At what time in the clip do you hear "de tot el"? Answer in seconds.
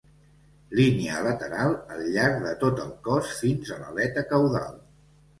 2.45-2.89